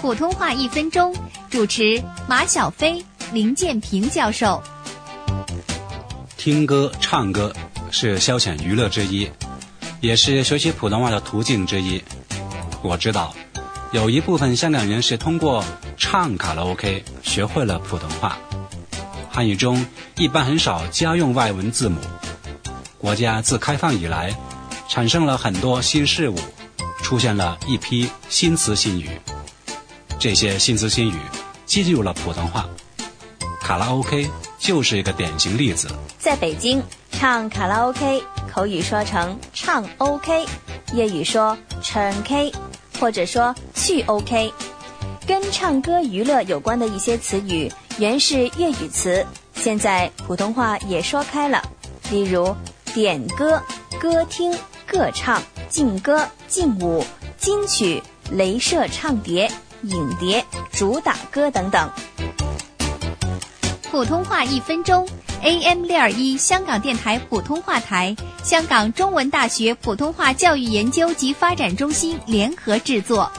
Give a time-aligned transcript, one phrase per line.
[0.00, 1.12] 普通话一分钟，
[1.50, 4.62] 主持马小飞、林建平教授。
[6.36, 7.52] 听歌、唱歌
[7.90, 9.28] 是消遣娱乐之一，
[10.00, 12.00] 也是学习普通话的途径之一。
[12.80, 13.34] 我知道，
[13.90, 15.64] 有一部分香港人是通过
[15.96, 18.38] 唱卡拉 OK 学会了普通话。
[19.28, 19.84] 汉语中
[20.16, 22.00] 一般很少加用外文字母。
[22.98, 24.32] 国家自开放以来，
[24.88, 26.38] 产生了很多新事物，
[27.02, 29.10] 出现了一批新词新语。
[30.18, 31.14] 这些新词新语
[31.64, 32.68] 进入了普通话，
[33.60, 35.88] 卡拉 OK 就是一个典型例子。
[36.18, 36.82] 在北京
[37.12, 38.22] 唱卡拉 OK，
[38.52, 40.44] 口语说成唱 OK，
[40.92, 42.52] 粤语说唱 K，
[42.98, 44.52] 或者说去 OK。
[45.24, 49.24] 跟唱歌娱乐有关的一些词语原是粤语词，
[49.54, 51.62] 现在普通话也说开了。
[52.10, 52.56] 例如
[52.92, 53.62] 点歌、
[54.00, 54.52] 歌厅、
[54.84, 57.04] 歌唱、劲歌、劲舞、
[57.38, 59.48] 金曲、镭射唱碟。
[59.82, 61.90] 影碟、主打歌等等。
[63.90, 65.08] 普通话一分钟
[65.42, 73.30] ，AM 六二一香港电台普通话台，香港中文大学普通话教育研究及发展中心联合制作。